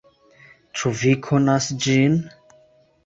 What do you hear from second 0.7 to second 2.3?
Ĉu vi konas ĝin?